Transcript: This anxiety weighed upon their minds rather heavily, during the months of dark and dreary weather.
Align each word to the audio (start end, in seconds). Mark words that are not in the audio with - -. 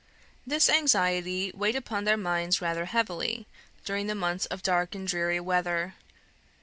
This 0.47 0.67
anxiety 0.67 1.51
weighed 1.53 1.75
upon 1.75 2.05
their 2.05 2.17
minds 2.17 2.59
rather 2.59 2.85
heavily, 2.85 3.45
during 3.85 4.07
the 4.07 4.15
months 4.15 4.47
of 4.47 4.63
dark 4.63 4.95
and 4.95 5.07
dreary 5.07 5.39
weather. 5.39 5.93